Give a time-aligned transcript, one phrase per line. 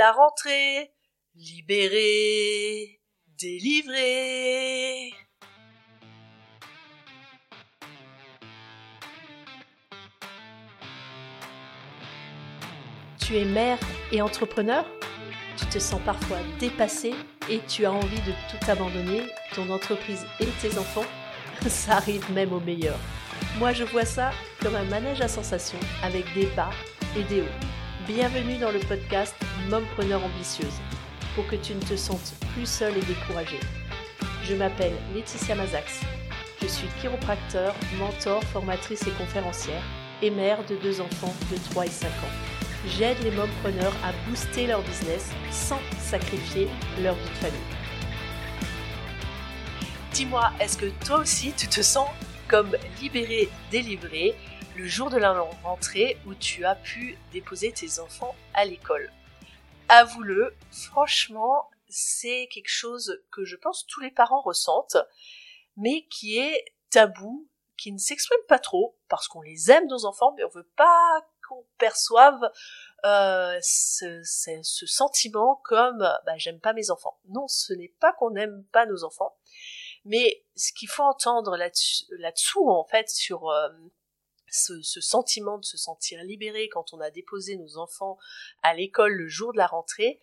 [0.00, 0.94] la rentrée.
[1.34, 3.00] Libéré,
[3.38, 5.12] délivré.
[13.20, 13.78] Tu es mère
[14.10, 14.86] et entrepreneur?
[15.58, 17.14] Tu te sens parfois dépassé
[17.50, 19.24] et tu as envie de tout abandonner,
[19.54, 21.06] ton entreprise et tes enfants?
[21.68, 22.98] Ça arrive même au meilleur.
[23.58, 24.30] Moi je vois ça
[24.62, 26.70] comme un manège à sensations avec des bas
[27.16, 27.79] et des hauts.
[28.06, 29.34] Bienvenue dans le podcast
[29.68, 30.80] Mompreneur ambitieuse
[31.34, 33.60] pour que tu ne te sentes plus seule et découragée.
[34.42, 36.00] Je m'appelle Laetitia Mazax.
[36.62, 39.82] Je suis chiropracteur, mentor, formatrice et conférencière
[40.22, 42.80] et mère de deux enfants de 3 et 5 ans.
[42.86, 46.68] J'aide les mompreneurs à booster leur business sans sacrifier
[47.02, 47.60] leur vie de famille.
[50.14, 52.08] Dis-moi, est-ce que toi aussi tu te sens
[52.48, 54.34] comme libéré, délivré
[54.86, 59.10] jour de la rentrée où tu as pu déposer tes enfants à l'école.
[59.88, 64.98] Avoue-le, franchement, c'est quelque chose que je pense tous les parents ressentent,
[65.76, 70.32] mais qui est tabou, qui ne s'exprime pas trop, parce qu'on les aime nos enfants,
[70.36, 72.40] mais on veut pas qu'on perçoive
[73.04, 77.18] euh, ce, ce, sentiment comme bah, j'aime pas mes enfants.
[77.28, 79.36] Non, ce n'est pas qu'on n'aime pas nos enfants,
[80.04, 83.68] mais ce qu'il faut entendre là-dessous, en fait, sur euh,
[84.50, 88.18] ce, sentiment de se sentir libéré quand on a déposé nos enfants
[88.62, 90.20] à l'école le jour de la rentrée,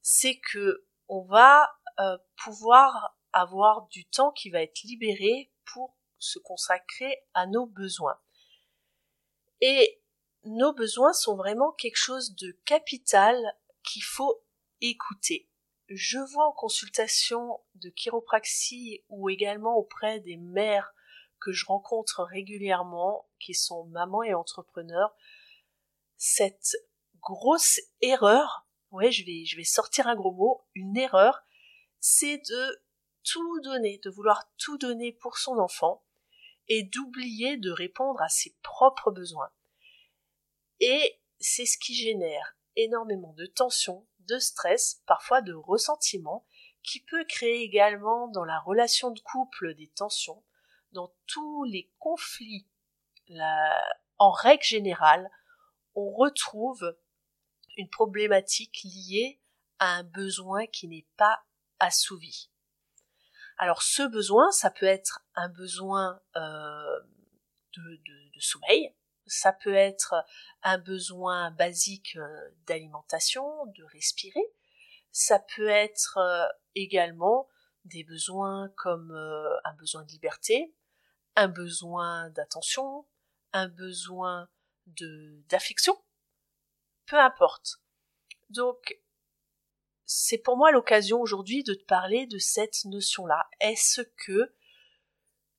[0.00, 1.68] c'est que on va
[2.00, 8.18] euh, pouvoir avoir du temps qui va être libéré pour se consacrer à nos besoins.
[9.60, 10.02] Et
[10.44, 13.36] nos besoins sont vraiment quelque chose de capital
[13.82, 14.44] qu'il faut
[14.80, 15.48] écouter
[15.94, 20.94] je vois en consultation de chiropraxie ou également auprès des mères
[21.44, 25.14] que je rencontre régulièrement, qui sont mamans et entrepreneurs,
[26.16, 26.76] cette
[27.20, 31.42] grosse erreur, ouais, je vais, sortir un gros mot, une erreur,
[32.00, 32.82] c'est de
[33.24, 36.04] tout donner, de vouloir tout donner pour son enfant
[36.68, 39.50] et d'oublier de répondre à ses propres besoins.
[40.80, 46.46] Et c'est ce qui génère énormément de tension, de stress, parfois de ressentiment,
[46.82, 50.42] qui peut créer également dans la relation de couple des tensions,
[50.92, 52.66] dans tous les conflits.
[54.18, 55.30] En règle générale,
[55.94, 56.96] on retrouve
[57.76, 59.40] une problématique liée
[59.78, 61.42] à un besoin qui n'est pas
[61.78, 62.50] assouvi.
[63.58, 67.00] Alors ce besoin, ça peut être un besoin euh,
[67.76, 68.94] de sommeil,
[69.26, 70.14] ça peut être
[70.62, 74.44] un besoin basique euh, d'alimentation, de respirer.
[75.10, 77.48] Ça peut être euh, également
[77.84, 80.72] des besoins comme un besoin de liberté,
[81.36, 83.06] un besoin d'attention,
[83.52, 84.48] un besoin
[84.86, 85.96] de d'affection.
[87.06, 87.78] Peu importe.
[88.50, 89.00] Donc
[90.04, 93.48] c'est pour moi l'occasion aujourd'hui de te parler de cette notion-là.
[93.60, 94.54] Est-ce que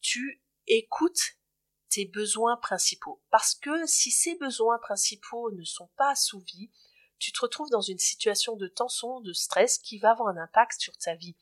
[0.00, 1.36] tu écoutes
[1.88, 3.22] tes besoins principaux?
[3.30, 6.70] Parce que si ces besoins principaux ne sont pas assouvis,
[7.18, 10.80] tu te retrouves dans une situation de tension, de stress qui va avoir un impact
[10.80, 11.36] sur ta vie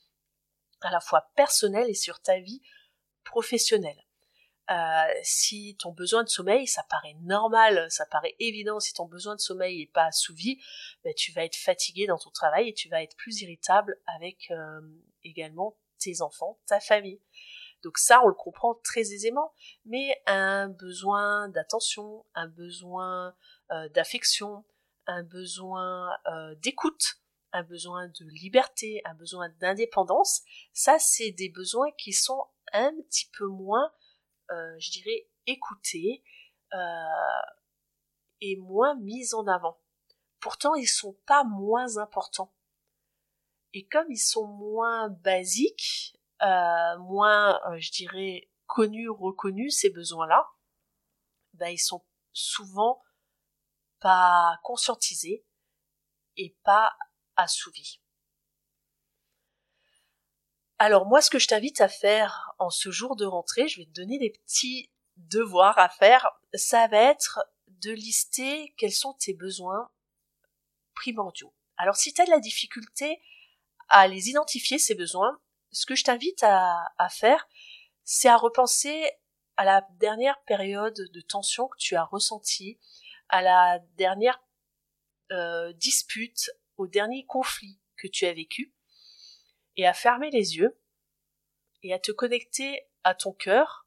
[0.81, 2.63] à la fois personnelle et sur ta vie
[3.25, 4.05] professionnelle.
[4.71, 9.35] Euh, si ton besoin de sommeil, ça paraît normal, ça paraît évident, si ton besoin
[9.35, 10.59] de sommeil n'est pas assouvi,
[11.05, 14.51] ben, tu vas être fatigué dans ton travail et tu vas être plus irritable avec
[14.51, 14.81] euh,
[15.23, 17.21] également tes enfants, ta famille.
[17.83, 19.53] Donc ça, on le comprend très aisément.
[19.85, 23.35] Mais un besoin d'attention, un besoin
[23.71, 24.65] euh, d'affection,
[25.07, 27.21] un besoin euh, d'écoute,
[27.53, 30.43] un besoin de liberté, un besoin d'indépendance,
[30.73, 33.93] ça, c'est des besoins qui sont un petit peu moins,
[34.51, 36.23] je dirais, écoutés
[38.41, 39.81] et moins mis en avant.
[40.41, 42.53] Pourtant, ils sont pas moins importants.
[43.73, 50.47] Et comme ils sont moins basiques, euh, moins, euh, je dirais, connus, reconnus, ces besoins-là,
[51.55, 53.03] ben, ils sont souvent
[54.01, 55.47] pas conscientisés
[56.37, 56.95] et pas
[57.37, 58.03] assouvis.
[60.79, 63.87] Alors moi, ce que je t'invite à faire en ce jour de rentrée, je vais
[63.87, 66.29] te donner des petits devoirs à faire.
[66.55, 69.91] Ça va être de lister quels sont tes besoins
[70.95, 71.55] primordiaux.
[71.77, 73.21] Alors si tu as de la difficulté
[73.89, 75.41] à les identifier, ces besoins,
[75.73, 77.49] ce que je t'invite à, faire,
[78.05, 79.11] c'est à repenser
[79.57, 82.79] à la dernière période de tension que tu as ressentie,
[83.29, 84.43] à la dernière
[85.33, 88.75] euh, dispute, au dernier conflit que tu as vécu,
[89.77, 90.79] et à fermer les yeux,
[91.83, 93.87] et à te connecter à ton cœur,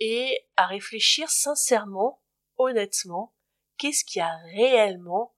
[0.00, 2.22] et à réfléchir sincèrement,
[2.56, 3.34] honnêtement,
[3.78, 5.34] qu'est-ce qui a réellement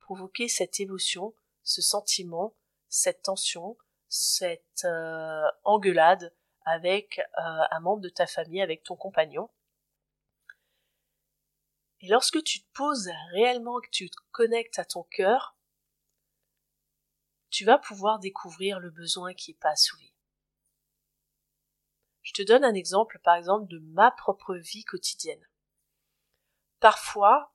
[0.00, 2.54] provoquer cette émotion, ce sentiment,
[2.88, 3.76] cette tension,
[4.08, 6.34] cette euh, engueulade
[6.64, 9.50] avec euh, un membre de ta famille, avec ton compagnon.
[12.00, 15.57] Et lorsque tu te poses réellement, que tu te connectes à ton cœur,
[17.50, 20.12] tu vas pouvoir découvrir le besoin qui n'est pas assouvi.
[22.22, 25.46] Je te donne un exemple, par exemple, de ma propre vie quotidienne.
[26.80, 27.52] Parfois,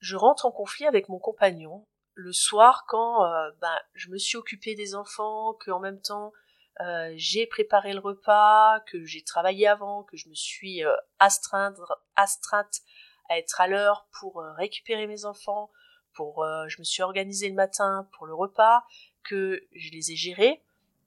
[0.00, 4.36] je rentre en conflit avec mon compagnon le soir quand euh, ben, je me suis
[4.36, 6.32] occupée des enfants, que en même temps
[6.80, 11.76] euh, j'ai préparé le repas, que j'ai travaillé avant, que je me suis euh, astreinte,
[12.16, 12.80] astreinte
[13.28, 15.70] à être à l'heure pour récupérer mes enfants,
[16.14, 18.84] pour je me suis organisée le matin pour le repas,
[19.22, 20.62] que je les ai gérés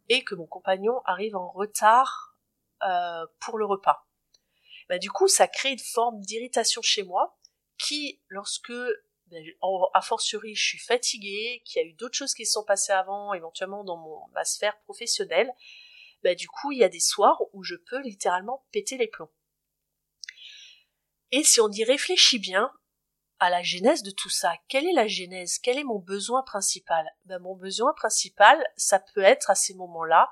[0.10, 2.36] et que mon compagnon arrive en retard
[3.40, 4.08] pour le repas.
[4.90, 7.38] Ben, du coup, ça crée une forme d'irritation chez moi
[7.78, 8.74] qui, lorsque
[9.28, 9.44] ben,
[9.94, 12.94] a fortiori je suis fatiguée, qu'il y a eu d'autres choses qui se sont passées
[12.94, 15.52] avant, éventuellement dans mon, ma sphère professionnelle,
[16.24, 19.30] ben, du coup il y a des soirs où je peux littéralement péter les plombs.
[21.32, 22.72] Et si on y réfléchit bien
[23.40, 25.60] à la genèse de tout ça, quelle est la genèse?
[25.60, 27.06] Quel est mon besoin principal?
[27.26, 30.30] Ben, Mon besoin principal, ça peut être à ces moments-là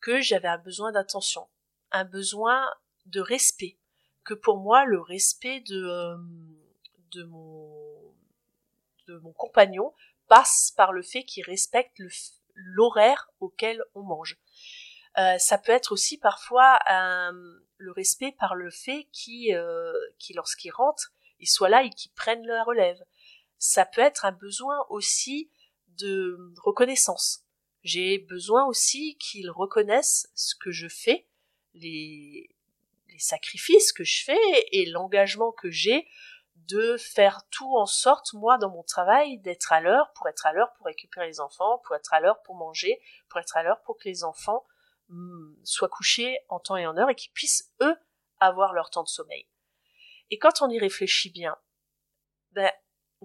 [0.00, 1.48] que j'avais un besoin d'attention,
[1.92, 2.68] un besoin
[3.06, 3.78] de respect,
[4.24, 6.16] que pour moi le respect de, euh,
[7.12, 7.90] de mon
[9.06, 9.92] de mon compagnon
[10.28, 12.00] passe par le fait qu'il respecte
[12.54, 14.38] l'horaire auquel on mange.
[15.18, 16.78] Euh, ça peut être aussi parfois
[17.76, 19.92] le respect par le fait qu'il, euh,
[20.34, 23.02] lorsqu'il rentre, il soit là et qu'il prenne la relève.
[23.58, 25.50] Ça peut être un besoin aussi
[25.88, 27.44] de reconnaissance.
[27.82, 31.26] J'ai besoin aussi qu'il reconnaisse ce que je fais,
[31.74, 32.54] les,
[33.18, 36.08] sacrifices que je fais et l'engagement que j'ai
[36.56, 40.54] de faire tout en sorte, moi, dans mon travail, d'être à l'heure, pour être à
[40.54, 42.98] l'heure pour récupérer les enfants, pour être à l'heure pour manger,
[43.28, 44.64] pour être à l'heure pour que les enfants
[45.08, 47.94] hmm, soient couchés en temps et en heure et qu'ils puissent, eux,
[48.38, 49.46] avoir leur temps de sommeil.
[50.30, 51.56] Et quand on y réfléchit bien,
[52.52, 52.70] ben,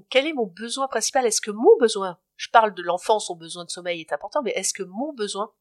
[0.09, 1.25] quel est mon besoin principal?
[1.25, 4.51] Est-ce que mon besoin, je parle de l'enfant, son besoin de sommeil est important, mais
[4.51, 5.53] est-ce que mon besoin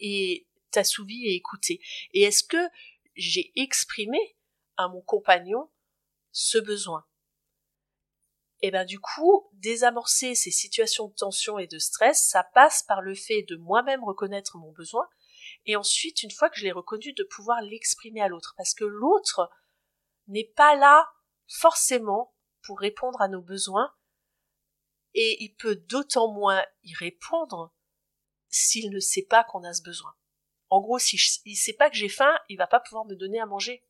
[0.00, 1.80] est assouvi et écouté?
[2.12, 2.68] Et est-ce que
[3.16, 4.36] j'ai exprimé
[4.76, 5.70] à mon compagnon
[6.32, 7.06] ce besoin?
[8.60, 13.02] Et ben du coup, désamorcer ces situations de tension et de stress, ça passe par
[13.02, 15.06] le fait de moi-même reconnaître mon besoin,
[15.66, 18.84] et ensuite, une fois que je l'ai reconnu, de pouvoir l'exprimer à l'autre, parce que
[18.84, 19.50] l'autre
[20.28, 21.10] n'est pas là
[21.46, 23.92] forcément pour répondre à nos besoins,
[25.14, 27.72] et il peut d'autant moins y répondre
[28.48, 30.14] s'il ne sait pas qu'on a ce besoin.
[30.70, 33.40] En gros, s'il ne sait pas que j'ai faim, il va pas pouvoir me donner
[33.40, 33.84] à manger.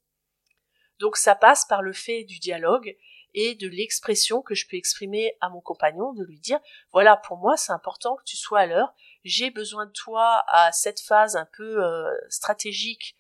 [0.99, 2.97] Donc ça passe par le fait du dialogue
[3.35, 6.61] et de l'expression que je peux exprimer à mon compagnon, de lui dire
[6.93, 8.95] voilà pour moi c'est important que tu sois à l'heure,
[9.25, 13.17] j'ai besoin de toi à cette phase un peu euh, stratégique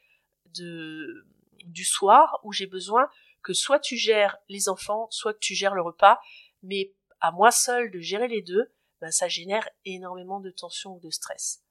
[0.47, 1.27] de
[1.65, 3.09] du soir où j'ai besoin
[3.43, 6.21] que soit tu gères les enfants, soit que tu gères le repas,
[6.63, 11.01] mais à moi seul de gérer les deux, ben ça génère énormément de tension ou
[11.01, 11.63] de stress.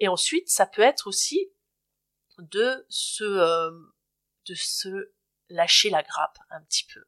[0.00, 1.50] Et ensuite, ça peut être aussi
[2.38, 3.70] de se euh,
[4.46, 5.12] de se
[5.48, 7.04] lâcher la grappe un petit peu,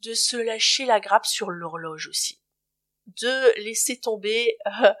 [0.00, 2.42] de se lâcher la grappe sur l'horloge aussi,
[3.06, 4.56] de laisser tomber.
[4.82, 4.92] Euh,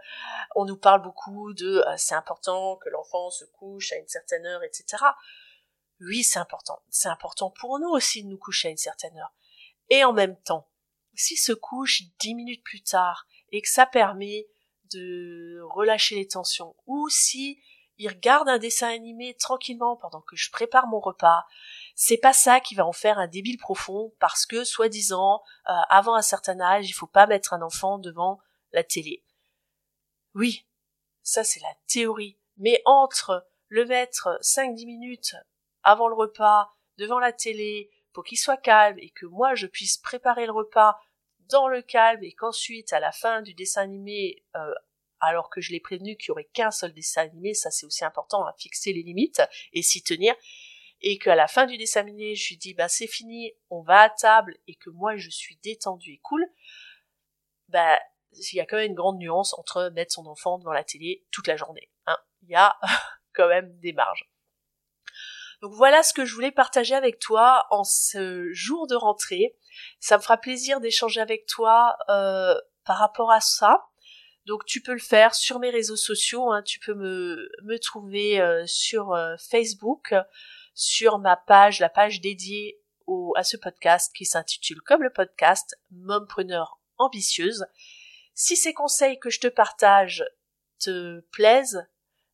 [0.56, 4.44] on nous parle beaucoup de euh, c'est important que l'enfant se couche à une certaine
[4.46, 5.02] heure, etc.
[6.00, 6.82] Oui, c'est important.
[6.88, 9.34] C'est important pour nous aussi de nous coucher à une certaine heure.
[9.90, 10.68] Et en même temps,
[11.14, 14.48] s'il se couche dix minutes plus tard et que ça permet
[14.92, 17.60] de relâcher les tensions, ou si
[17.98, 21.44] il regarde un dessin animé tranquillement pendant que je prépare mon repas,
[21.94, 26.14] c'est pas ça qui va en faire un débile profond parce que, soi-disant, euh, avant
[26.14, 28.40] un certain âge, il faut pas mettre un enfant devant
[28.72, 29.22] la télé.
[30.34, 30.66] Oui,
[31.22, 32.38] ça c'est la théorie.
[32.56, 35.36] Mais entre le mettre 5-10 minutes
[35.82, 39.98] avant le repas, devant la télé, pour qu'il soit calme et que moi je puisse
[39.98, 40.98] préparer le repas
[41.50, 44.74] dans le calme et qu'ensuite à la fin du dessin animé euh,
[45.20, 48.04] alors que je l'ai prévenu qu'il y aurait qu'un seul dessin animé, ça c'est aussi
[48.04, 50.34] important à fixer les limites et s'y tenir,
[51.02, 54.00] et qu'à la fin du dessin animé, je lui dis bah c'est fini, on va
[54.02, 56.46] à table et que moi je suis détendu et cool,
[57.68, 57.98] bah
[58.32, 61.26] il y a quand même une grande nuance entre mettre son enfant devant la télé
[61.30, 61.90] toute la journée.
[62.06, 62.16] Hein.
[62.42, 62.78] Il y a
[63.34, 64.29] quand même des marges.
[65.60, 69.56] Donc voilà ce que je voulais partager avec toi en ce jour de rentrée.
[69.98, 73.86] Ça me fera plaisir d'échanger avec toi euh, par rapport à ça.
[74.46, 76.62] Donc tu peux le faire sur mes réseaux sociaux, hein.
[76.62, 80.14] tu peux me, me trouver euh, sur euh, Facebook,
[80.74, 82.80] sur ma page, la page dédiée
[83.34, 87.66] à ce podcast qui s'intitule comme le podcast Mompreneur ambitieuse.
[88.34, 90.24] Si ces conseils que je te partage
[90.78, 91.86] te plaisent,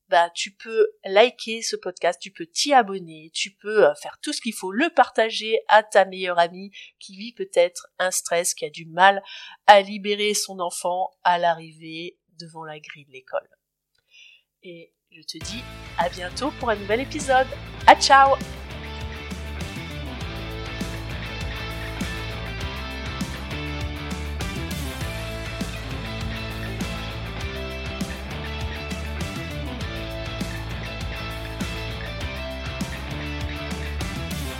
[0.08, 4.32] bah tu peux liker ce podcast, tu peux t'y abonner, tu peux euh, faire tout
[4.32, 8.64] ce qu'il faut, le partager à ta meilleure amie qui vit peut-être un stress, qui
[8.64, 9.22] a du mal
[9.66, 13.48] à libérer son enfant à l'arrivée devant la grille de l'école.
[14.62, 15.62] Et je te dis
[15.98, 17.46] à bientôt pour un nouvel épisode.
[17.86, 18.36] À ciao